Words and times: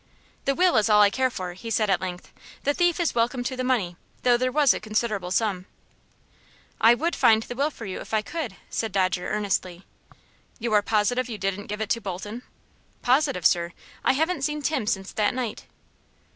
"The 0.45 0.55
will 0.55 0.77
is 0.77 0.89
all 0.89 0.99
I 0.99 1.11
care 1.11 1.29
for," 1.29 1.53
he 1.53 1.69
said, 1.69 1.87
at 1.87 2.01
length. 2.01 2.33
"The 2.63 2.73
thief 2.73 2.99
is 2.99 3.13
welcome 3.13 3.43
to 3.43 3.55
the 3.55 3.63
money, 3.63 3.97
though 4.23 4.35
there 4.35 4.51
was 4.51 4.73
a 4.73 4.79
considerable 4.79 5.29
sum." 5.29 5.67
"I 6.81 6.95
would 6.95 7.15
find 7.15 7.43
the 7.43 7.53
will 7.53 7.69
for 7.69 7.85
you 7.85 7.99
if 8.01 8.11
I 8.11 8.23
could," 8.23 8.55
said 8.71 8.91
Dodger, 8.93 9.27
earnestly. 9.29 9.85
"You 10.57 10.73
are 10.73 10.81
positive 10.81 11.29
you 11.29 11.37
didn't 11.37 11.67
give 11.67 11.81
it 11.81 11.89
to 11.91 12.01
Bolton?" 12.01 12.41
"Positive, 13.03 13.45
sir. 13.45 13.73
I 14.03 14.13
haven't 14.13 14.41
seen 14.43 14.63
Tim 14.63 14.87
since 14.87 15.11
that 15.11 15.35
night." 15.35 15.65